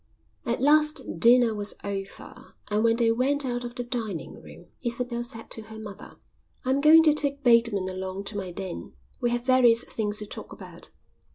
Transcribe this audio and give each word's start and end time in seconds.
At 0.47 0.59
last 0.59 1.19
dinner 1.19 1.53
was 1.53 1.75
over, 1.83 2.55
and 2.71 2.83
when 2.83 2.95
they 2.95 3.11
went 3.11 3.45
out 3.45 3.63
of 3.63 3.75
the 3.75 3.83
dining 3.83 4.41
room 4.41 4.65
Isabel 4.81 5.23
said 5.23 5.51
to 5.51 5.61
her 5.65 5.77
mother: 5.77 6.15
"I'm 6.65 6.81
going 6.81 7.03
to 7.03 7.13
take 7.13 7.43
Bateman 7.43 7.87
along 7.87 8.23
to 8.23 8.35
my 8.35 8.49
den. 8.49 8.93
We 9.19 9.29
have 9.29 9.45
various 9.45 9.83
things 9.83 10.17
to 10.17 10.25
talk 10.25 10.51
about." 10.53 10.89